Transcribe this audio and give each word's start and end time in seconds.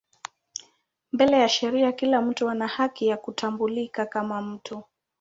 Mbele 1.11 1.39
ya 1.39 1.49
sheria 1.49 1.91
kila 1.91 2.21
mtu 2.21 2.49
ana 2.49 2.67
haki 2.67 3.07
ya 3.07 3.17
kutambulika 3.17 4.05
kama 4.05 4.41
mtu. 4.41 4.83